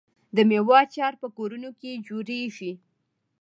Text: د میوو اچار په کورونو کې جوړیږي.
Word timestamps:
د 0.35 0.37
میوو 0.49 0.73
اچار 0.83 1.13
په 1.21 1.27
کورونو 1.37 1.69
کې 1.79 1.91
جوړیږي. 2.07 2.71